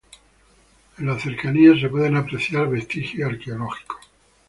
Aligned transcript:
En 0.97 1.05
las 1.05 1.21
cercanías 1.21 1.79
se 1.79 1.87
pueden 1.89 2.15
apreciar 2.17 2.67
vestigios 2.67 3.31
arqueológicos. 3.33 3.99